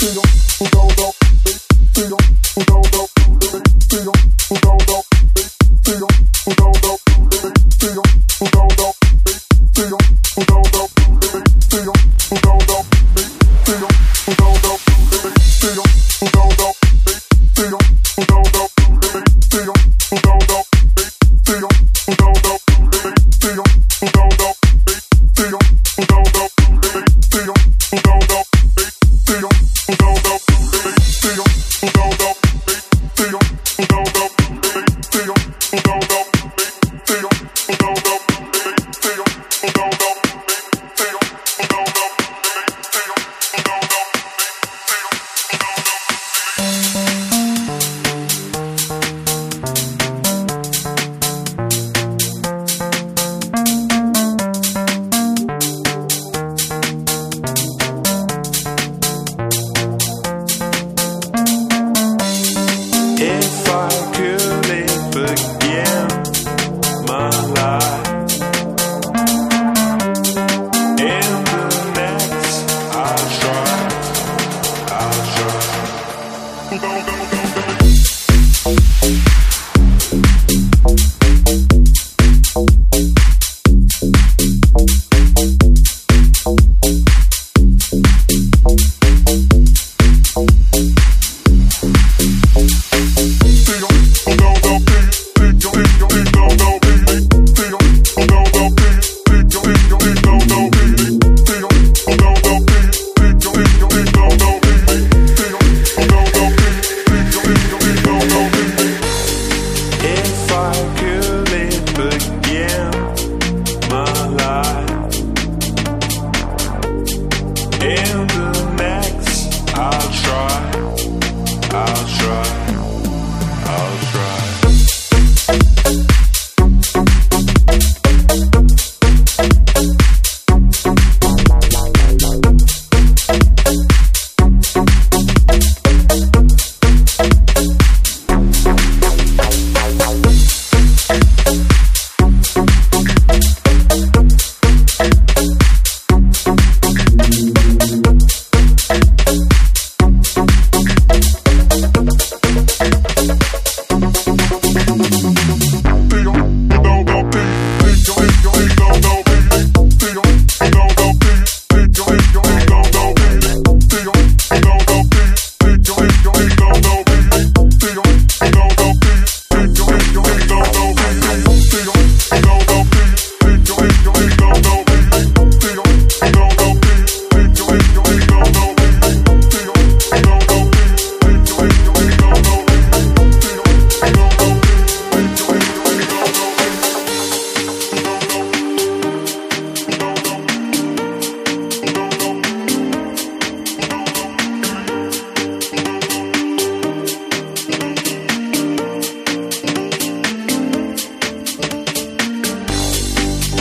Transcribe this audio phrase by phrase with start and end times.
[0.00, 0.38] Don't